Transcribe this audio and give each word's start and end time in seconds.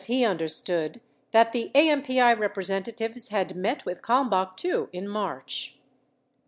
721 0.01 0.17
he 0.17 0.31
understood 0.31 1.01
that 1.29 1.51
the 1.51 1.69
AMPI 1.75 2.39
representatives 2.39 3.27
had 3.29 3.55
met 3.55 3.85
with 3.85 4.01
Kalmbach, 4.01 4.57
too, 4.57 4.89
in 4.91 5.07
March. 5.07 5.77